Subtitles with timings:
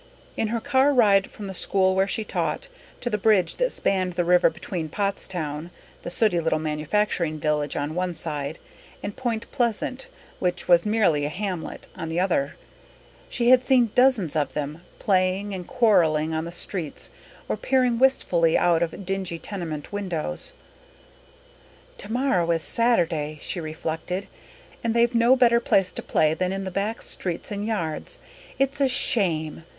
[0.35, 2.67] In her car ride from the school where she taught
[3.01, 5.69] to the bridge that spanned the river between Pottstown,
[6.01, 8.57] the sooty little manufacturing village on one side,
[9.03, 10.07] and Point Pleasant,
[10.39, 12.55] which was merely a hamlet, on the other,
[13.29, 17.11] she had seen dozens of them, playing and quarrelling on the streets
[17.47, 20.51] or peering wistfully out of dingy tenement windows.
[21.99, 24.27] "Tomorrow is Saturday," she reflected,
[24.83, 28.19] "and they've no better place to play in than the back streets and yards.
[28.57, 29.63] It's a shame.